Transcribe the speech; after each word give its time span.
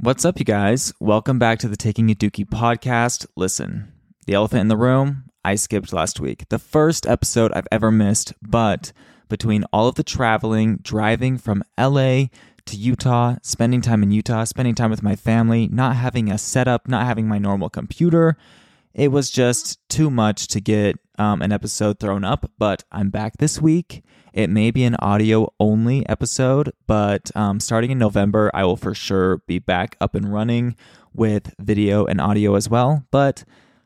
What's 0.00 0.24
up, 0.24 0.38
you 0.38 0.44
guys? 0.44 0.92
Welcome 1.00 1.40
back 1.40 1.58
to 1.58 1.66
the 1.66 1.76
Taking 1.76 2.08
a 2.08 2.14
Dukie 2.14 2.44
podcast. 2.44 3.26
Listen, 3.34 3.92
the 4.26 4.34
elephant 4.34 4.60
in 4.60 4.68
the 4.68 4.76
room, 4.76 5.24
I 5.44 5.56
skipped 5.56 5.92
last 5.92 6.20
week. 6.20 6.48
The 6.50 6.60
first 6.60 7.04
episode 7.04 7.50
I've 7.52 7.66
ever 7.72 7.90
missed, 7.90 8.32
but 8.40 8.92
between 9.28 9.64
all 9.72 9.88
of 9.88 9.96
the 9.96 10.04
traveling, 10.04 10.76
driving 10.82 11.36
from 11.36 11.64
LA 11.76 12.26
to 12.66 12.76
Utah, 12.76 13.38
spending 13.42 13.80
time 13.80 14.04
in 14.04 14.12
Utah, 14.12 14.44
spending 14.44 14.76
time 14.76 14.90
with 14.90 15.02
my 15.02 15.16
family, 15.16 15.66
not 15.66 15.96
having 15.96 16.30
a 16.30 16.38
setup, 16.38 16.86
not 16.86 17.04
having 17.04 17.26
my 17.26 17.38
normal 17.38 17.68
computer, 17.68 18.36
it 18.94 19.08
was 19.08 19.30
just 19.30 19.78
too 19.88 20.10
much 20.10 20.48
to 20.48 20.60
get 20.60 20.96
um, 21.18 21.42
an 21.42 21.52
episode 21.52 22.00
thrown 22.00 22.24
up. 22.24 22.50
But 22.58 22.84
I'm 22.90 23.10
back 23.10 23.38
this 23.38 23.60
week 23.60 24.02
it 24.38 24.50
may 24.50 24.70
be 24.70 24.84
an 24.84 24.94
audio 25.00 25.52
only 25.58 26.08
episode, 26.08 26.72
but 26.86 27.28
um, 27.34 27.58
starting 27.58 27.90
in 27.90 27.98
November, 27.98 28.52
I 28.54 28.64
will 28.64 28.76
for 28.76 28.94
sure 28.94 29.38
be 29.48 29.58
back 29.58 29.96
up 30.00 30.14
and 30.14 30.32
running 30.32 30.76
with 31.12 31.54
video 31.58 32.04
and 32.04 32.20
audio 32.20 32.54
as 32.54 32.68
well. 32.68 33.04
But 33.10 33.42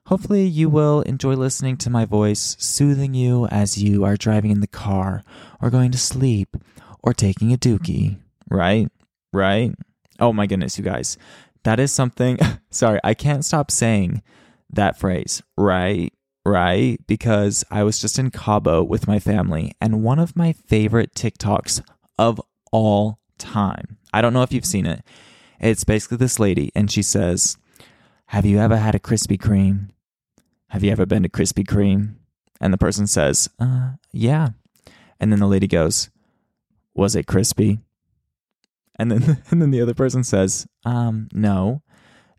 hopefully, 0.08 0.44
you 0.44 0.68
will 0.68 1.00
enjoy 1.02 1.36
listening 1.36 1.76
to 1.78 1.90
my 1.90 2.04
voice 2.04 2.54
soothing 2.58 3.14
you 3.14 3.46
as 3.46 3.82
you 3.82 4.04
are 4.04 4.16
driving 4.16 4.50
in 4.50 4.60
the 4.60 4.66
car 4.66 5.22
or 5.62 5.70
going 5.70 5.90
to 5.92 5.98
sleep 5.98 6.54
or 7.02 7.14
taking 7.14 7.50
a 7.52 7.56
dookie, 7.56 8.18
right? 8.50 8.90
Right? 9.32 9.74
Oh 10.20 10.34
my 10.34 10.46
goodness, 10.46 10.76
you 10.76 10.84
guys. 10.84 11.16
That 11.62 11.80
is 11.80 11.92
something. 11.92 12.38
Sorry, 12.70 13.00
I 13.02 13.14
can't 13.14 13.44
stop 13.44 13.70
saying 13.70 14.22
that 14.72 14.98
phrase, 14.98 15.42
right? 15.56 16.12
right? 16.44 16.98
Because 17.06 17.64
I 17.70 17.82
was 17.82 18.00
just 18.00 18.18
in 18.18 18.30
Cabo 18.30 18.82
with 18.82 19.06
my 19.06 19.18
family, 19.18 19.72
and 19.80 20.02
one 20.02 20.18
of 20.18 20.36
my 20.36 20.52
favorite 20.52 21.14
TikToks 21.14 21.82
of 22.18 22.40
all 22.70 23.18
time. 23.38 23.98
I 24.12 24.20
don't 24.20 24.32
know 24.32 24.42
if 24.42 24.52
you've 24.52 24.64
seen 24.64 24.86
it. 24.86 25.04
It's 25.60 25.84
basically 25.84 26.16
this 26.16 26.38
lady, 26.38 26.70
and 26.74 26.90
she 26.90 27.02
says, 27.02 27.56
Have 28.26 28.44
you 28.44 28.58
ever 28.58 28.76
had 28.76 28.94
a 28.94 29.00
Krispy 29.00 29.38
Kreme? 29.38 29.90
Have 30.68 30.82
you 30.82 30.90
ever 30.90 31.06
been 31.06 31.22
to 31.22 31.28
Krispy 31.28 31.64
Kreme? 31.64 32.14
And 32.60 32.72
the 32.72 32.78
person 32.78 33.06
says, 33.06 33.48
uh, 33.58 33.92
Yeah. 34.12 34.50
And 35.20 35.30
then 35.30 35.38
the 35.38 35.46
lady 35.46 35.68
goes, 35.68 36.10
Was 36.94 37.14
it 37.14 37.26
crispy? 37.26 37.80
And 38.96 39.10
then, 39.10 39.42
and 39.50 39.62
then 39.62 39.70
the 39.70 39.80
other 39.80 39.94
person 39.94 40.24
says, 40.24 40.66
Um, 40.84 41.28
no. 41.32 41.82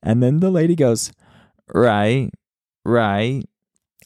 And 0.02 0.22
then 0.22 0.42
the 0.42 0.52
lady 0.52 0.76
goes, 0.76 1.14
Right, 1.68 2.32
right. 2.86 3.44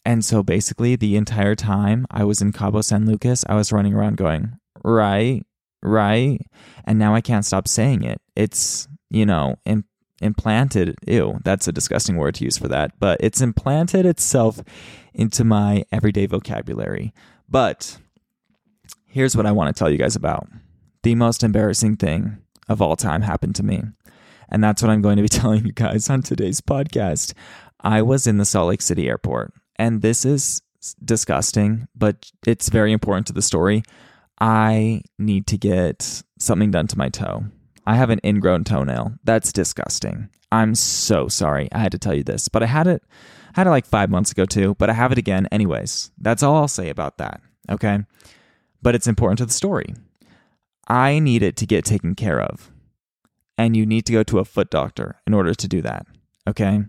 And 0.05 0.23
so 0.23 0.44
basically, 0.44 0.95
the 0.95 1.17
entire 1.17 1.55
time 1.55 2.05
I 2.09 2.23
was 2.23 2.41
in 2.41 2.53
Cabo 2.53 2.81
San 2.81 3.05
Lucas, 3.05 3.44
I 3.50 3.55
was 3.55 3.72
running 3.72 3.94
around 3.94 4.17
going, 4.17 4.58
right, 4.83 5.45
right. 5.81 6.39
And 6.85 6.97
now 6.97 7.13
I 7.13 7.22
can't 7.22 7.45
stop 7.45 7.67
saying 7.67 8.03
it. 8.03 8.22
It's, 8.35 8.88
you 9.09 9.25
know, 9.25 9.55
Im- 9.66 9.85
implanted. 10.22 10.95
Ew, 11.05 11.39
that's 11.44 11.67
a 11.67 11.73
disgusting 11.73 12.16
word 12.16 12.35
to 12.35 12.45
use 12.45 12.58
for 12.58 12.67
that. 12.69 12.97
But 13.00 13.17
it's 13.19 13.41
implanted 13.41 14.05
itself 14.05 14.61
into 15.13 15.44
my 15.44 15.83
everyday 15.91 16.25
vocabulary. 16.25 17.13
But 17.50 17.97
here's 19.05 19.35
what 19.35 19.45
I 19.45 19.52
want 19.52 19.75
to 19.75 19.78
tell 19.78 19.89
you 19.89 19.97
guys 19.97 20.16
about 20.16 20.47
the 21.03 21.16
most 21.16 21.44
embarrassing 21.44 21.97
thing 21.97 22.38
of 22.69 22.81
all 22.81 22.95
time 22.95 23.22
happened 23.22 23.55
to 23.55 23.63
me. 23.63 23.83
And 24.50 24.64
that's 24.64 24.81
what 24.81 24.92
I'm 24.92 25.02
going 25.02 25.17
to 25.17 25.23
be 25.23 25.30
telling 25.30 25.66
you 25.66 25.72
guys 25.72 26.09
on 26.09 26.22
today's 26.22 26.62
podcast. 26.62 27.34
I 27.81 28.02
was 28.02 28.28
in 28.28 28.38
the 28.38 28.45
Salt 28.45 28.70
Lake 28.70 28.81
City 28.81 29.08
airport 29.08 29.53
and 29.78 30.02
this 30.02 30.26
is 30.26 30.62
disgusting, 31.03 31.88
but 31.95 32.31
it's 32.45 32.70
very 32.70 32.92
important 32.92 33.28
to 33.28 33.34
the 33.34 33.42
story. 33.42 33.84
I 34.40 35.02
need 35.18 35.48
to 35.48 35.58
get 35.58 36.23
something 36.40 36.72
done 36.72 36.88
to 36.88 36.98
my 36.98 37.09
toe. 37.09 37.45
I 37.86 37.95
have 37.95 38.09
an 38.09 38.20
ingrown 38.23 38.64
toenail. 38.64 39.14
That's 39.23 39.52
disgusting. 39.52 40.30
I'm 40.52 40.75
so 40.75 41.28
sorry. 41.28 41.70
I 41.72 41.80
had 41.80 41.92
to 41.92 42.00
tell 42.00 42.14
you 42.14 42.23
this, 42.23 42.48
but 42.48 42.64
I 42.64 42.68
had 42.68 42.88
it 42.88 43.03
I 43.56 43.62
had 43.62 43.68
it 43.68 43.72
like 43.72 43.88
5 43.88 44.12
months 44.12 44.31
ago 44.31 44.45
too, 44.45 44.75
but 44.78 44.90
I 44.90 44.94
have 44.94 45.12
it 45.12 45.18
again 45.18 45.48
anyways. 45.52 46.12
That's 46.20 46.44
all 46.44 46.56
I'll 46.56 46.68
say 46.68 46.90
about 46.90 47.18
that. 47.18 47.42
Okay? 47.72 48.00
But 48.84 48.94
it's 48.94 49.08
important 49.08 49.40
to 49.40 49.46
the 49.46 49.53
story. 49.53 49.96
I 50.88 51.19
need 51.19 51.41
it 51.41 51.58
to 51.58 51.66
get 51.66 51.84
taken 51.84 52.14
care 52.14 52.40
of. 52.40 52.72
And 53.57 53.75
you 53.75 53.85
need 53.85 54.06
to 54.06 54.13
go 54.13 54.23
to 54.23 54.40
a 54.40 54.45
foot 54.45 54.69
doctor 54.69 55.19
in 55.25 55.34
order 55.34 55.53
to 55.53 55.68
do 55.68 55.81
that. 55.81 56.06
Okay? 56.47 56.84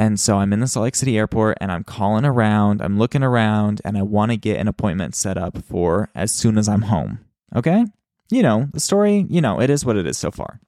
And 0.00 0.18
so 0.18 0.38
I'm 0.38 0.52
in 0.52 0.60
the 0.60 0.66
Salt 0.66 0.84
Lake 0.84 0.96
City 0.96 1.18
airport 1.18 1.58
and 1.60 1.70
I'm 1.70 1.84
calling 1.84 2.24
around, 2.24 2.80
I'm 2.80 2.98
looking 2.98 3.22
around, 3.22 3.82
and 3.84 3.98
I 3.98 4.02
want 4.02 4.30
to 4.30 4.36
get 4.36 4.58
an 4.58 4.66
appointment 4.66 5.14
set 5.14 5.36
up 5.36 5.62
for 5.62 6.08
as 6.14 6.32
soon 6.32 6.56
as 6.56 6.68
I'm 6.68 6.82
home. 6.82 7.18
Okay? 7.54 7.84
You 8.30 8.42
know, 8.42 8.68
the 8.72 8.80
story, 8.80 9.26
you 9.28 9.40
know, 9.40 9.60
it 9.60 9.68
is 9.68 9.84
what 9.84 9.96
it 9.96 10.06
is 10.06 10.16
so 10.16 10.30
far. 10.30 10.60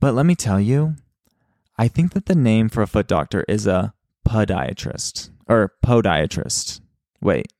But 0.00 0.14
let 0.14 0.26
me 0.26 0.34
tell 0.34 0.60
you, 0.60 0.96
I 1.76 1.88
think 1.88 2.12
that 2.12 2.26
the 2.26 2.34
name 2.34 2.68
for 2.68 2.82
a 2.82 2.86
foot 2.86 3.06
doctor 3.06 3.44
is 3.48 3.66
a 3.66 3.92
podiatrist 4.26 5.30
or 5.48 5.72
podiatrist. 5.84 6.80
Wait. 7.20 7.52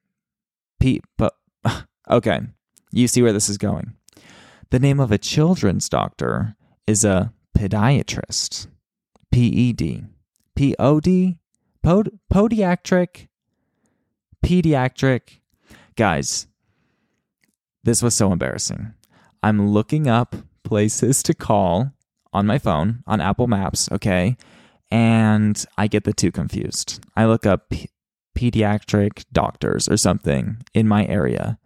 P. 0.81 1.03
Po, 1.19 1.31
okay. 2.11 2.41
You 2.93 3.09
see 3.09 3.23
where 3.23 3.33
this 3.33 3.49
is 3.49 3.59
going. 3.59 3.95
The 4.75 4.81
name 4.81 4.99
of 4.99 5.13
a 5.13 5.19
children's 5.19 5.89
doctor 5.89 6.57
is 6.85 7.05
a 7.05 7.33
pediatrist. 7.57 8.67
PED, 9.31 10.09
POD, 10.57 11.39
pod, 11.81 12.11
podiatric, 12.29 13.29
pediatric. 14.45 15.39
Guys, 15.95 16.49
this 17.85 18.03
was 18.03 18.17
so 18.17 18.33
embarrassing. 18.33 18.95
I'm 19.45 19.69
looking 19.69 20.09
up 20.09 20.35
places 20.65 21.23
to 21.23 21.35
call 21.35 21.93
on 22.33 22.45
my 22.45 22.59
phone 22.59 23.05
on 23.07 23.21
Apple 23.21 23.47
Maps, 23.47 23.89
okay? 23.93 24.37
And 24.91 25.65
I 25.79 25.87
get 25.87 26.03
the 26.03 26.13
two 26.13 26.33
confused. 26.33 27.01
I 27.15 27.27
look 27.27 27.47
up 27.47 27.69
p- 27.69 27.91
pediatric 28.37 29.25
doctors 29.33 29.89
or 29.89 29.97
something 29.97 30.65
in 30.75 30.89
my 30.89 31.07
area 31.07 31.61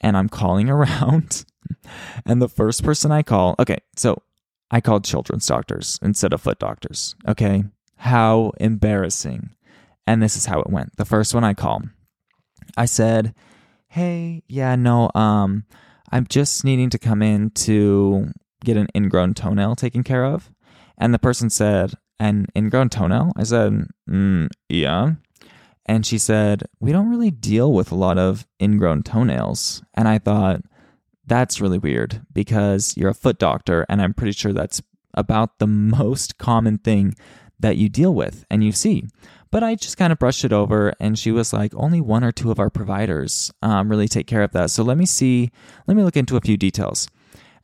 and 0.00 0.16
I'm 0.16 0.28
calling 0.28 0.68
around. 0.70 1.44
And 2.26 2.40
the 2.40 2.48
first 2.48 2.84
person 2.84 3.12
I 3.12 3.22
call, 3.22 3.54
okay, 3.58 3.78
so 3.96 4.22
I 4.70 4.80
called 4.80 5.04
children's 5.04 5.46
doctors 5.46 5.98
instead 6.02 6.32
of 6.32 6.40
foot 6.40 6.58
doctors. 6.58 7.14
Okay. 7.26 7.64
How 7.96 8.52
embarrassing. 8.60 9.50
And 10.06 10.22
this 10.22 10.36
is 10.36 10.46
how 10.46 10.60
it 10.60 10.70
went. 10.70 10.96
The 10.96 11.04
first 11.04 11.34
one 11.34 11.44
I 11.44 11.54
call, 11.54 11.82
I 12.76 12.86
said, 12.86 13.34
Hey, 13.88 14.42
yeah, 14.48 14.76
no, 14.76 15.10
um, 15.14 15.64
I'm 16.12 16.26
just 16.26 16.64
needing 16.64 16.90
to 16.90 16.98
come 16.98 17.22
in 17.22 17.50
to 17.50 18.28
get 18.64 18.76
an 18.76 18.88
ingrown 18.94 19.34
toenail 19.34 19.76
taken 19.76 20.02
care 20.02 20.24
of. 20.24 20.50
And 20.98 21.12
the 21.14 21.18
person 21.18 21.50
said, 21.50 21.94
An 22.18 22.46
ingrown 22.56 22.90
toenail? 22.90 23.32
I 23.36 23.44
said, 23.44 23.86
mm, 24.08 24.48
Yeah. 24.68 25.12
And 25.86 26.04
she 26.04 26.18
said, 26.18 26.64
We 26.80 26.92
don't 26.92 27.08
really 27.08 27.30
deal 27.30 27.72
with 27.72 27.90
a 27.90 27.96
lot 27.96 28.18
of 28.18 28.46
ingrown 28.60 29.02
toenails. 29.02 29.82
And 29.94 30.06
I 30.06 30.18
thought, 30.18 30.62
that's 31.28 31.60
really 31.60 31.78
weird 31.78 32.22
because 32.32 32.96
you're 32.96 33.10
a 33.10 33.14
foot 33.14 33.38
doctor, 33.38 33.86
and 33.88 34.02
I'm 34.02 34.14
pretty 34.14 34.32
sure 34.32 34.52
that's 34.52 34.82
about 35.14 35.58
the 35.58 35.66
most 35.66 36.38
common 36.38 36.78
thing 36.78 37.14
that 37.60 37.76
you 37.76 37.88
deal 37.88 38.14
with 38.14 38.44
and 38.50 38.62
you 38.62 38.72
see. 38.72 39.04
But 39.50 39.62
I 39.62 39.74
just 39.74 39.96
kind 39.96 40.12
of 40.12 40.18
brushed 40.18 40.44
it 40.44 40.52
over, 40.52 40.92
and 41.00 41.18
she 41.18 41.30
was 41.32 41.52
like, 41.52 41.72
only 41.74 42.00
one 42.00 42.22
or 42.22 42.32
two 42.32 42.50
of 42.50 42.58
our 42.58 42.70
providers 42.70 43.50
um, 43.62 43.88
really 43.88 44.08
take 44.08 44.26
care 44.26 44.42
of 44.42 44.52
that. 44.52 44.70
So 44.70 44.82
let 44.82 44.98
me 44.98 45.06
see, 45.06 45.50
let 45.86 45.96
me 45.96 46.02
look 46.02 46.16
into 46.16 46.36
a 46.36 46.40
few 46.40 46.56
details. 46.56 47.08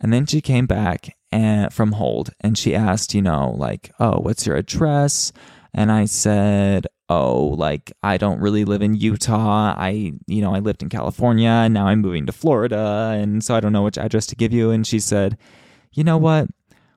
And 0.00 0.12
then 0.12 0.26
she 0.26 0.40
came 0.40 0.66
back 0.66 1.16
and 1.30 1.72
from 1.72 1.92
hold 1.92 2.30
and 2.40 2.56
she 2.56 2.74
asked, 2.74 3.14
you 3.14 3.22
know, 3.22 3.54
like, 3.56 3.90
oh, 3.98 4.18
what's 4.20 4.46
your 4.46 4.56
address? 4.56 5.32
And 5.74 5.90
I 5.90 6.04
said, 6.04 6.86
oh, 7.08 7.54
like 7.58 7.92
I 8.02 8.16
don't 8.16 8.40
really 8.40 8.64
live 8.64 8.80
in 8.80 8.94
Utah. 8.94 9.74
I, 9.76 10.12
you 10.26 10.40
know, 10.40 10.54
I 10.54 10.60
lived 10.60 10.82
in 10.82 10.88
California 10.88 11.48
and 11.48 11.74
now 11.74 11.88
I'm 11.88 12.00
moving 12.00 12.26
to 12.26 12.32
Florida. 12.32 13.16
And 13.18 13.44
so 13.44 13.54
I 13.54 13.60
don't 13.60 13.72
know 13.72 13.82
which 13.82 13.98
address 13.98 14.26
to 14.26 14.36
give 14.36 14.52
you. 14.52 14.70
And 14.70 14.86
she 14.86 15.00
said, 15.00 15.36
you 15.92 16.04
know 16.04 16.16
what? 16.16 16.48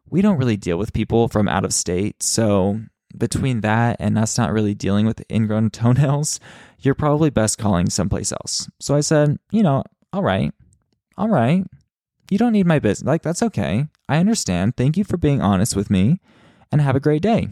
We 0.09 0.21
don't 0.21 0.37
really 0.37 0.57
deal 0.57 0.77
with 0.77 0.93
people 0.93 1.27
from 1.27 1.47
out 1.47 1.65
of 1.65 1.73
state. 1.73 2.21
So 2.23 2.79
between 3.17 3.61
that 3.61 3.97
and 3.99 4.17
us 4.17 4.37
not 4.37 4.53
really 4.53 4.75
dealing 4.75 5.05
with 5.05 5.23
ingrown 5.31 5.69
toenails, 5.71 6.39
you're 6.79 6.95
probably 6.95 7.29
best 7.29 7.57
calling 7.57 7.89
someplace 7.89 8.31
else. 8.31 8.69
So 8.79 8.95
I 8.95 9.01
said, 9.01 9.39
you 9.51 9.63
know, 9.63 9.83
all 10.13 10.23
right, 10.23 10.53
all 11.17 11.29
right. 11.29 11.65
You 12.29 12.37
don't 12.37 12.51
need 12.51 12.67
my 12.67 12.79
business. 12.79 13.07
Like, 13.07 13.21
that's 13.21 13.41
okay. 13.41 13.87
I 14.09 14.17
understand. 14.17 14.75
Thank 14.75 14.97
you 14.97 15.05
for 15.05 15.15
being 15.15 15.41
honest 15.41 15.75
with 15.75 15.89
me 15.89 16.19
and 16.71 16.81
have 16.81 16.95
a 16.95 16.99
great 16.99 17.21
day. 17.21 17.47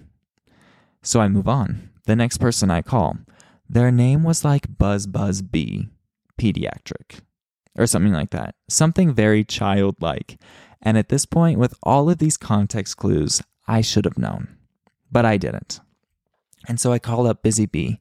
So 1.05 1.21
I 1.21 1.27
move 1.27 1.47
on 1.47 1.91
the 2.05 2.15
next 2.15 2.37
person 2.37 2.71
I 2.71 2.81
call, 2.81 3.17
their 3.69 3.91
name 3.91 4.23
was 4.23 4.45
like 4.45 4.77
Buzz 4.77 5.07
Buzz 5.07 5.41
B, 5.41 5.89
pediatric, 6.39 7.21
or 7.77 7.87
something 7.87 8.13
like 8.13 8.31
that. 8.31 8.55
Something 8.69 9.13
very 9.13 9.43
childlike. 9.43 10.39
And 10.81 10.97
at 10.97 11.09
this 11.09 11.25
point, 11.25 11.59
with 11.59 11.73
all 11.83 12.09
of 12.09 12.19
these 12.19 12.37
context 12.37 12.97
clues, 12.97 13.41
I 13.67 13.81
should 13.81 14.05
have 14.05 14.17
known, 14.17 14.55
but 15.11 15.25
I 15.25 15.37
didn't. 15.37 15.79
And 16.67 16.79
so 16.79 16.91
I 16.91 16.99
called 16.99 17.27
up 17.27 17.43
Busy 17.43 17.65
Bee 17.65 17.99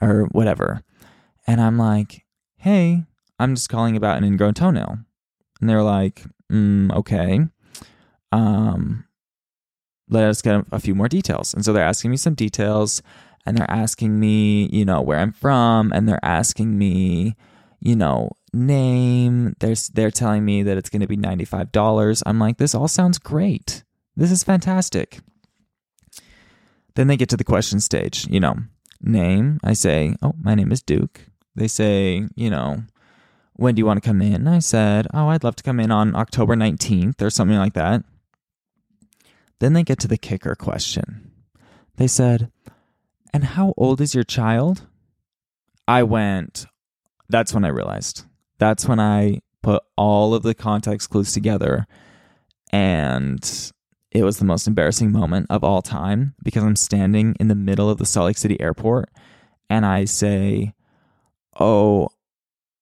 or 0.00 0.24
whatever. 0.32 0.82
And 1.46 1.60
I'm 1.60 1.78
like, 1.78 2.24
hey, 2.56 3.04
I'm 3.38 3.54
just 3.54 3.70
calling 3.70 3.96
about 3.96 4.18
an 4.18 4.24
ingrown 4.24 4.54
toenail. 4.54 4.98
And 5.60 5.68
they're 5.68 5.82
like, 5.82 6.24
mm, 6.50 6.92
okay. 6.94 7.40
um, 8.32 9.04
let 10.10 10.24
us 10.24 10.42
get 10.42 10.64
a 10.70 10.80
few 10.80 10.94
more 10.94 11.08
details. 11.08 11.54
And 11.54 11.64
so 11.64 11.72
they're 11.72 11.84
asking 11.84 12.10
me 12.10 12.16
some 12.16 12.34
details 12.34 13.02
and 13.46 13.56
they're 13.56 13.70
asking 13.70 14.20
me, 14.20 14.68
you 14.72 14.84
know, 14.84 15.00
where 15.00 15.18
I'm 15.18 15.32
from 15.32 15.92
and 15.92 16.08
they're 16.08 16.24
asking 16.24 16.76
me, 16.76 17.36
you 17.80 17.96
know, 17.96 18.32
name. 18.52 19.54
They're, 19.60 19.76
they're 19.94 20.10
telling 20.10 20.44
me 20.44 20.62
that 20.64 20.76
it's 20.76 20.90
going 20.90 21.00
to 21.00 21.06
be 21.06 21.16
$95. 21.16 22.22
I'm 22.26 22.38
like, 22.38 22.58
this 22.58 22.74
all 22.74 22.88
sounds 22.88 23.18
great. 23.18 23.84
This 24.16 24.30
is 24.30 24.44
fantastic. 24.44 25.20
Then 26.96 27.06
they 27.06 27.16
get 27.16 27.28
to 27.30 27.36
the 27.36 27.44
question 27.44 27.80
stage, 27.80 28.26
you 28.28 28.40
know, 28.40 28.56
name. 29.00 29.60
I 29.62 29.72
say, 29.72 30.16
oh, 30.22 30.34
my 30.42 30.54
name 30.54 30.72
is 30.72 30.82
Duke. 30.82 31.20
They 31.54 31.68
say, 31.68 32.26
you 32.34 32.50
know, 32.50 32.82
when 33.54 33.74
do 33.74 33.80
you 33.80 33.86
want 33.86 34.02
to 34.02 34.06
come 34.06 34.20
in? 34.20 34.48
I 34.48 34.58
said, 34.58 35.06
oh, 35.14 35.28
I'd 35.28 35.44
love 35.44 35.56
to 35.56 35.62
come 35.62 35.80
in 35.80 35.90
on 35.90 36.16
October 36.16 36.56
19th 36.56 37.22
or 37.22 37.30
something 37.30 37.58
like 37.58 37.74
that. 37.74 38.04
Then 39.60 39.74
they 39.74 39.82
get 39.82 39.98
to 40.00 40.08
the 40.08 40.18
kicker 40.18 40.54
question. 40.54 41.30
They 41.96 42.06
said, 42.06 42.50
and 43.32 43.44
how 43.44 43.74
old 43.76 44.00
is 44.00 44.14
your 44.14 44.24
child? 44.24 44.86
I 45.86 46.02
went, 46.02 46.66
that's 47.28 47.54
when 47.54 47.64
I 47.64 47.68
realized. 47.68 48.24
That's 48.58 48.86
when 48.86 48.98
I 48.98 49.40
put 49.62 49.82
all 49.96 50.34
of 50.34 50.42
the 50.42 50.54
context 50.54 51.10
clues 51.10 51.32
together. 51.32 51.86
And 52.72 53.72
it 54.10 54.24
was 54.24 54.38
the 54.38 54.44
most 54.44 54.66
embarrassing 54.66 55.12
moment 55.12 55.46
of 55.50 55.62
all 55.62 55.82
time 55.82 56.34
because 56.42 56.64
I'm 56.64 56.76
standing 56.76 57.36
in 57.38 57.48
the 57.48 57.54
middle 57.54 57.90
of 57.90 57.98
the 57.98 58.06
Salt 58.06 58.26
Lake 58.26 58.38
City 58.38 58.60
airport 58.60 59.10
and 59.68 59.86
I 59.86 60.04
say, 60.04 60.74
Oh, 61.58 62.08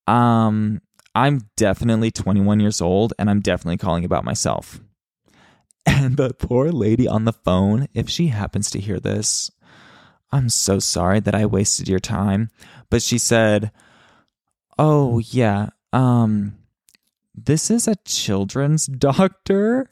um, 0.07 0.81
I'm 1.15 1.49
definitely 1.57 2.11
21 2.11 2.61
years 2.61 2.81
old 2.81 3.13
and 3.19 3.29
I'm 3.29 3.41
definitely 3.41 3.79
calling 3.79 4.05
about 4.05 4.25
myself. 4.25 4.81
And 5.87 6.17
the 6.17 6.35
poor 6.35 6.71
lady 6.71 7.09
on 7.09 7.25
the 7.25 7.33
phone, 7.33 7.89
if 7.95 8.09
she 8.09 8.29
happens 8.29 8.71
to 8.71 8.81
hear 8.81 9.01
this, 9.01 9.51
I'm 10.31 10.49
so 10.49 10.79
sorry 10.79 11.21
that 11.21 11.35
I 11.35 11.47
wasted 11.47 11.89
your 11.89 11.99
time. 11.99 12.51
But 12.91 13.03
she 13.03 13.19
said, 13.19 13.73
Oh, 14.79 15.19
yeah, 15.19 15.71
um, 15.93 16.57
this 17.35 17.71
is 17.71 17.89
a 17.89 17.97
children's 18.05 18.87
doctor. 18.87 19.89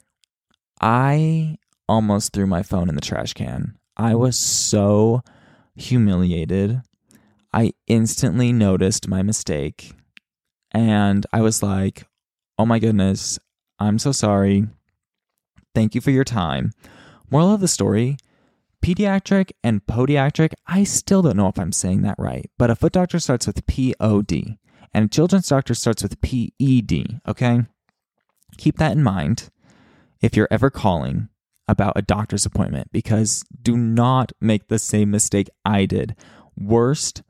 I 0.79 1.57
almost 1.89 2.33
threw 2.33 2.45
my 2.45 2.63
phone 2.63 2.89
in 2.89 2.95
the 2.95 3.01
trash 3.01 3.33
can. 3.33 3.77
I 3.95 4.15
was 4.15 4.37
so 4.37 5.23
humiliated. 5.75 6.81
I 7.53 7.73
instantly 7.87 8.51
noticed 8.51 9.07
my 9.07 9.23
mistake 9.23 9.93
and 10.71 11.25
I 11.33 11.41
was 11.41 11.63
like, 11.63 12.05
oh 12.59 12.65
my 12.65 12.79
goodness, 12.79 13.39
I'm 13.79 13.97
so 13.99 14.11
sorry. 14.11 14.67
Thank 15.77 15.93
you 15.93 16.01
for 16.01 16.09
your 16.09 16.23
time. 16.23 16.71
Moral 17.29 17.53
of 17.53 17.61
the 17.61 17.67
story 17.67 18.17
pediatric 18.83 19.51
and 19.63 19.85
podiatric, 19.85 20.53
I 20.65 20.83
still 20.83 21.21
don't 21.21 21.37
know 21.37 21.49
if 21.49 21.59
I'm 21.59 21.71
saying 21.71 22.01
that 22.01 22.17
right, 22.17 22.49
but 22.57 22.71
a 22.71 22.75
foot 22.75 22.93
doctor 22.93 23.19
starts 23.19 23.45
with 23.45 23.63
P 23.67 23.93
O 23.99 24.23
D 24.23 24.57
and 24.91 25.05
a 25.05 25.07
children's 25.07 25.47
doctor 25.47 25.75
starts 25.75 26.01
with 26.01 26.19
P 26.19 26.51
E 26.57 26.81
D, 26.81 27.19
okay? 27.27 27.61
Keep 28.57 28.77
that 28.77 28.93
in 28.93 29.03
mind 29.03 29.51
if 30.19 30.35
you're 30.35 30.47
ever 30.49 30.71
calling 30.71 31.29
about 31.67 31.93
a 31.95 32.01
doctor's 32.01 32.47
appointment 32.47 32.91
because 32.91 33.43
do 33.61 33.77
not 33.77 34.31
make 34.41 34.69
the 34.69 34.79
same 34.79 35.11
mistake 35.11 35.47
I 35.63 35.85
did. 35.85 36.15
Worst 36.57 37.21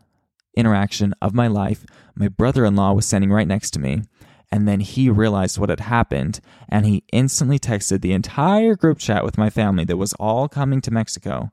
interaction 0.56 1.14
of 1.22 1.34
my 1.34 1.48
life. 1.48 1.86
My 2.16 2.30
brother 2.30 2.64
in 2.64 2.78
law 2.78 2.94
was 2.94 3.06
standing 3.06 3.30
right 3.30 3.46
next 3.46 3.72
to 3.72 3.80
me, 3.82 4.04
and 4.52 4.68
then 4.68 4.80
he 4.80 5.10
realized 5.10 5.58
what 5.58 5.70
had 5.70 5.82
happened, 5.82 6.40
and 6.70 6.86
he 6.86 7.04
instantly 7.12 7.60
texted 7.60 8.02
the 8.02 8.14
entire 8.14 8.76
group 8.76 8.98
chat 9.00 9.24
with 9.24 9.38
my 9.38 9.50
family 9.50 9.84
that 9.86 9.98
was 9.98 10.14
all 10.14 10.48
coming 10.48 10.82
to 10.82 10.92
Mexico. 10.92 11.52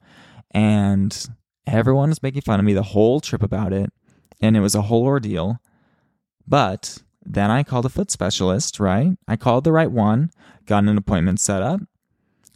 And 0.52 1.26
everyone 1.67 2.11
was 2.11 2.23
making 2.23 2.43
fun 2.43 2.61
of 2.61 2.67
me 2.67 2.73
the 2.73 2.82
whole 2.82 3.20
trip 3.20 3.43
about 3.43 3.73
it, 3.73 3.93
and 4.41 4.56
it 4.56 4.61
was 4.61 4.75
a 4.75 4.82
whole 4.82 5.05
ordeal. 5.05 5.58
But 6.46 7.02
then 7.25 7.50
I 7.50 7.62
called 7.62 7.87
a 7.87 7.91
foot 7.91 8.11
specialist, 8.11 8.79
right? 8.79 9.17
I 9.26 9.37
called 9.37 9.64
the 9.64 9.73
right 9.73 9.91
one, 9.91 10.31
got 10.67 10.85
an 10.85 10.96
appointment 10.96 11.41
set 11.41 11.62
up, 11.62 11.81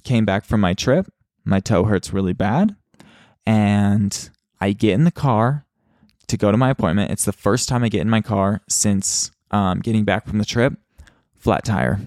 came 0.04 0.24
back 0.24 0.44
from 0.44 0.60
my 0.60 0.74
trip. 0.74 1.06
My 1.44 1.60
toe 1.60 1.84
hurts 1.84 2.12
really 2.12 2.34
bad. 2.34 2.76
And 3.46 4.30
I 4.60 4.72
get 4.72 4.92
in 4.92 5.04
the 5.04 5.10
car 5.10 5.64
to 6.26 6.36
go 6.36 6.52
to 6.52 6.58
my 6.58 6.70
appointment. 6.70 7.10
It's 7.10 7.24
the 7.24 7.32
first 7.32 7.68
time 7.68 7.82
I 7.82 7.88
get 7.88 8.02
in 8.02 8.10
my 8.10 8.20
car 8.20 8.60
since 8.68 9.30
um, 9.50 9.80
getting 9.80 10.04
back 10.04 10.26
from 10.26 10.38
the 10.38 10.44
trip. 10.44 10.74
Flat 11.34 11.64
tire. 11.64 12.00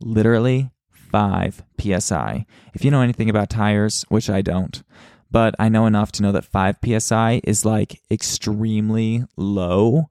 Literally 0.00 0.70
5 0.90 1.62
psi. 1.78 2.46
If 2.74 2.84
you 2.84 2.90
know 2.90 3.02
anything 3.02 3.30
about 3.30 3.50
tires, 3.50 4.04
which 4.08 4.30
I 4.30 4.42
don't, 4.42 4.82
but 5.30 5.54
I 5.58 5.68
know 5.68 5.86
enough 5.86 6.12
to 6.12 6.22
know 6.22 6.32
that 6.32 6.44
5 6.44 6.76
psi 6.84 7.40
is 7.44 7.64
like 7.64 8.00
extremely 8.10 9.24
low 9.36 10.10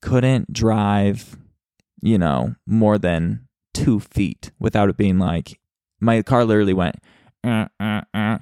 couldn't 0.00 0.52
drive, 0.52 1.36
you 2.02 2.18
know, 2.18 2.54
more 2.66 2.98
than 2.98 3.46
two 3.74 4.00
feet 4.00 4.52
without 4.58 4.88
it 4.88 4.96
being 4.96 5.18
like, 5.18 5.60
my 6.00 6.22
car 6.22 6.44
literally 6.44 6.74
went, 6.74 6.96
uh, 7.44 7.66
uh, 7.80 8.02
uh, 8.14 8.38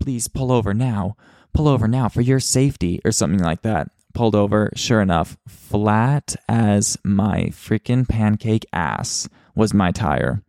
please 0.00 0.28
pull 0.28 0.52
over 0.52 0.74
now, 0.74 1.16
pull 1.54 1.68
over 1.68 1.88
now 1.88 2.08
for 2.08 2.20
your 2.20 2.40
safety, 2.40 3.00
or 3.04 3.12
something 3.12 3.42
like 3.42 3.62
that. 3.62 3.88
Pulled 4.14 4.34
over, 4.34 4.70
sure 4.74 5.00
enough, 5.00 5.36
flat 5.46 6.34
as 6.48 6.98
my 7.04 7.44
freaking 7.46 8.08
pancake 8.08 8.66
ass 8.72 9.28
was 9.54 9.74
my 9.74 9.92
tire. 9.92 10.42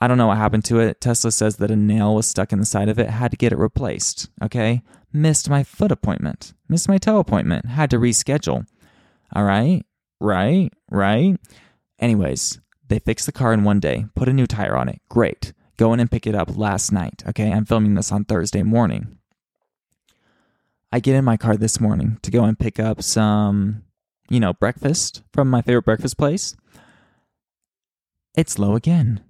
I 0.00 0.08
don't 0.08 0.18
know 0.18 0.26
what 0.26 0.38
happened 0.38 0.64
to 0.64 0.80
it. 0.80 1.00
Tesla 1.00 1.30
says 1.30 1.58
that 1.58 1.70
a 1.70 1.76
nail 1.76 2.16
was 2.16 2.26
stuck 2.26 2.52
in 2.52 2.58
the 2.58 2.66
side 2.66 2.88
of 2.88 2.98
it, 2.98 3.08
had 3.08 3.30
to 3.30 3.36
get 3.36 3.52
it 3.52 3.58
replaced. 3.58 4.30
Okay? 4.42 4.82
Missed 5.12 5.48
my 5.48 5.62
foot 5.62 5.92
appointment, 5.92 6.54
missed 6.68 6.88
my 6.88 6.98
toe 6.98 7.18
appointment, 7.18 7.66
had 7.66 7.90
to 7.90 7.98
reschedule. 7.98 8.66
All 9.32 9.44
right, 9.44 9.84
right, 10.20 10.72
right. 10.90 11.36
Anyways, 12.00 12.60
they 12.88 12.98
fixed 12.98 13.26
the 13.26 13.32
car 13.32 13.52
in 13.52 13.62
one 13.62 13.78
day, 13.78 14.06
put 14.16 14.28
a 14.28 14.32
new 14.32 14.46
tire 14.46 14.76
on 14.76 14.88
it. 14.88 15.00
Great. 15.08 15.52
Go 15.76 15.92
in 15.92 16.00
and 16.00 16.10
pick 16.10 16.26
it 16.26 16.34
up 16.34 16.56
last 16.56 16.90
night. 16.92 17.22
Okay, 17.28 17.52
I'm 17.52 17.64
filming 17.64 17.94
this 17.94 18.10
on 18.10 18.24
Thursday 18.24 18.62
morning. 18.62 19.18
I 20.92 21.00
get 21.00 21.16
in 21.16 21.24
my 21.24 21.38
car 21.38 21.56
this 21.56 21.80
morning 21.80 22.18
to 22.20 22.30
go 22.30 22.44
and 22.44 22.58
pick 22.58 22.78
up 22.78 23.02
some, 23.02 23.82
you 24.28 24.38
know, 24.38 24.52
breakfast 24.52 25.22
from 25.32 25.48
my 25.48 25.62
favorite 25.62 25.86
breakfast 25.86 26.18
place. 26.18 26.54
It's 28.36 28.58
low 28.58 28.76
again. 28.76 29.24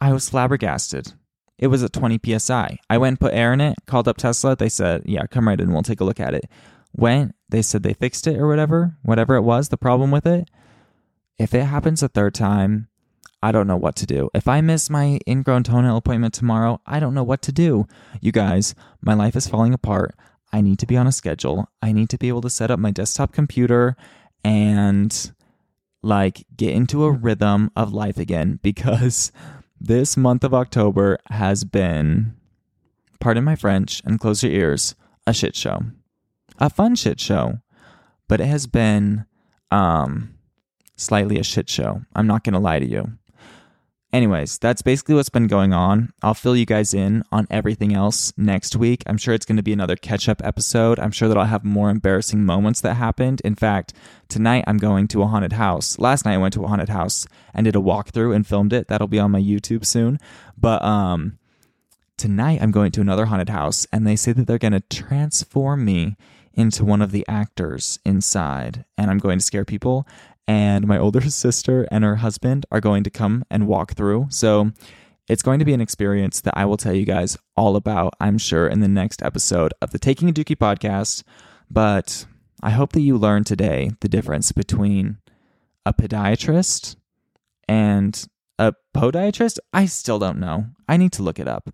I 0.00 0.12
was 0.12 0.28
flabbergasted. 0.28 1.12
It 1.58 1.66
was 1.66 1.82
at 1.82 1.92
20 1.92 2.20
psi. 2.38 2.78
I 2.88 2.98
went 2.98 3.12
and 3.12 3.20
put 3.20 3.34
air 3.34 3.52
in 3.52 3.60
it, 3.60 3.76
called 3.86 4.06
up 4.06 4.16
Tesla. 4.16 4.54
They 4.54 4.68
said, 4.68 5.02
Yeah, 5.06 5.26
come 5.26 5.48
right 5.48 5.60
in. 5.60 5.72
We'll 5.72 5.82
take 5.82 6.00
a 6.00 6.04
look 6.04 6.20
at 6.20 6.34
it. 6.34 6.48
Went, 6.94 7.34
they 7.48 7.62
said 7.62 7.82
they 7.82 7.94
fixed 7.94 8.26
it 8.26 8.36
or 8.36 8.46
whatever, 8.46 8.96
whatever 9.02 9.34
it 9.34 9.42
was, 9.42 9.70
the 9.70 9.76
problem 9.76 10.10
with 10.12 10.26
it. 10.26 10.48
If 11.38 11.52
it 11.52 11.64
happens 11.64 12.02
a 12.02 12.08
third 12.08 12.34
time, 12.34 12.88
I 13.42 13.52
don't 13.52 13.66
know 13.66 13.76
what 13.76 13.96
to 13.96 14.06
do. 14.06 14.30
If 14.34 14.48
I 14.48 14.60
miss 14.60 14.88
my 14.88 15.18
ingrown 15.26 15.64
toenail 15.64 15.96
appointment 15.96 16.32
tomorrow, 16.34 16.80
I 16.86 17.00
don't 17.00 17.14
know 17.14 17.24
what 17.24 17.42
to 17.42 17.52
do. 17.52 17.86
You 18.20 18.32
guys, 18.32 18.74
my 19.00 19.14
life 19.14 19.36
is 19.36 19.46
falling 19.46 19.74
apart. 19.74 20.14
I 20.52 20.60
need 20.60 20.78
to 20.80 20.86
be 20.86 20.96
on 20.96 21.06
a 21.06 21.12
schedule. 21.12 21.68
I 21.82 21.92
need 21.92 22.08
to 22.10 22.18
be 22.18 22.28
able 22.28 22.40
to 22.42 22.50
set 22.50 22.70
up 22.70 22.78
my 22.78 22.90
desktop 22.90 23.32
computer 23.32 23.96
and 24.44 25.32
like 26.02 26.46
get 26.56 26.72
into 26.72 27.04
a 27.04 27.10
rhythm 27.10 27.70
of 27.74 27.92
life 27.92 28.18
again 28.18 28.58
because 28.62 29.32
this 29.80 30.16
month 30.16 30.44
of 30.44 30.54
October 30.54 31.18
has 31.26 31.64
been, 31.64 32.34
pardon 33.20 33.44
my 33.44 33.56
French 33.56 34.02
and 34.04 34.20
close 34.20 34.42
your 34.42 34.52
ears, 34.52 34.94
a 35.26 35.34
shit 35.34 35.54
show 35.54 35.82
a 36.58 36.70
fun 36.70 36.94
shit 36.94 37.20
show, 37.20 37.58
but 38.28 38.40
it 38.40 38.46
has 38.46 38.66
been 38.66 39.26
um, 39.70 40.34
slightly 40.96 41.38
a 41.38 41.44
shit 41.44 41.68
show. 41.68 42.02
I'm 42.14 42.26
not 42.26 42.44
going 42.44 42.54
to 42.54 42.58
lie 42.58 42.78
to 42.78 42.86
you. 42.86 43.12
Anyways, 44.16 44.56
that's 44.56 44.80
basically 44.80 45.14
what's 45.14 45.28
been 45.28 45.46
going 45.46 45.74
on. 45.74 46.10
I'll 46.22 46.32
fill 46.32 46.56
you 46.56 46.64
guys 46.64 46.94
in 46.94 47.22
on 47.30 47.46
everything 47.50 47.92
else 47.92 48.32
next 48.38 48.74
week. 48.74 49.02
I'm 49.06 49.18
sure 49.18 49.34
it's 49.34 49.44
going 49.44 49.58
to 49.58 49.62
be 49.62 49.74
another 49.74 49.94
catch 49.94 50.26
up 50.26 50.40
episode. 50.42 50.98
I'm 50.98 51.10
sure 51.10 51.28
that 51.28 51.36
I'll 51.36 51.44
have 51.44 51.66
more 51.66 51.90
embarrassing 51.90 52.42
moments 52.42 52.80
that 52.80 52.94
happened. 52.94 53.42
In 53.44 53.54
fact, 53.54 53.92
tonight 54.30 54.64
I'm 54.66 54.78
going 54.78 55.06
to 55.08 55.20
a 55.20 55.26
haunted 55.26 55.52
house. 55.52 55.98
Last 55.98 56.24
night 56.24 56.32
I 56.32 56.38
went 56.38 56.54
to 56.54 56.64
a 56.64 56.66
haunted 56.66 56.88
house 56.88 57.26
and 57.52 57.66
did 57.66 57.76
a 57.76 57.78
walkthrough 57.78 58.34
and 58.34 58.46
filmed 58.46 58.72
it. 58.72 58.88
That'll 58.88 59.06
be 59.06 59.18
on 59.18 59.32
my 59.32 59.40
YouTube 59.42 59.84
soon. 59.84 60.18
But 60.56 60.82
um, 60.82 61.38
tonight 62.16 62.60
I'm 62.62 62.70
going 62.70 62.92
to 62.92 63.02
another 63.02 63.26
haunted 63.26 63.50
house 63.50 63.86
and 63.92 64.06
they 64.06 64.16
say 64.16 64.32
that 64.32 64.46
they're 64.46 64.56
going 64.56 64.72
to 64.72 64.80
transform 64.80 65.84
me 65.84 66.16
into 66.54 66.86
one 66.86 67.02
of 67.02 67.10
the 67.10 67.26
actors 67.28 67.98
inside 68.06 68.86
and 68.96 69.10
I'm 69.10 69.18
going 69.18 69.40
to 69.40 69.44
scare 69.44 69.66
people. 69.66 70.06
And 70.48 70.86
my 70.86 70.98
older 70.98 71.20
sister 71.30 71.86
and 71.90 72.04
her 72.04 72.16
husband 72.16 72.66
are 72.70 72.80
going 72.80 73.04
to 73.04 73.10
come 73.10 73.44
and 73.50 73.66
walk 73.66 73.94
through. 73.94 74.26
So 74.30 74.72
it's 75.28 75.42
going 75.42 75.58
to 75.58 75.64
be 75.64 75.74
an 75.74 75.80
experience 75.80 76.40
that 76.42 76.56
I 76.56 76.64
will 76.64 76.76
tell 76.76 76.94
you 76.94 77.04
guys 77.04 77.36
all 77.56 77.76
about, 77.76 78.14
I'm 78.20 78.38
sure, 78.38 78.66
in 78.66 78.80
the 78.80 78.88
next 78.88 79.22
episode 79.22 79.74
of 79.82 79.90
the 79.90 79.98
Taking 79.98 80.28
a 80.28 80.32
Dukie 80.32 80.56
podcast. 80.56 81.22
But 81.70 82.26
I 82.62 82.70
hope 82.70 82.92
that 82.92 83.00
you 83.00 83.18
learned 83.18 83.46
today 83.46 83.90
the 84.00 84.08
difference 84.08 84.52
between 84.52 85.18
a 85.84 85.92
podiatrist 85.92 86.96
and 87.68 88.26
a 88.58 88.74
podiatrist? 88.94 89.58
I 89.72 89.86
still 89.86 90.18
don't 90.18 90.38
know. 90.38 90.66
I 90.88 90.96
need 90.96 91.12
to 91.12 91.22
look 91.22 91.38
it 91.38 91.48
up. 91.48 91.70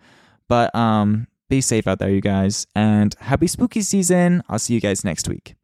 But 0.48 0.74
um, 0.74 1.28
be 1.48 1.60
safe 1.60 1.86
out 1.86 1.98
there, 1.98 2.10
you 2.10 2.20
guys, 2.20 2.66
and 2.74 3.14
happy 3.20 3.46
spooky 3.46 3.82
season. 3.82 4.42
I'll 4.48 4.58
see 4.58 4.74
you 4.74 4.80
guys 4.80 5.04
next 5.04 5.28
week. 5.28 5.54